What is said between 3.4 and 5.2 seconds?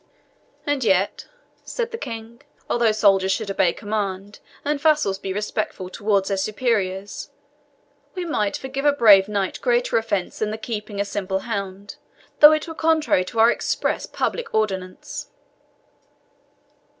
obey command, and vassals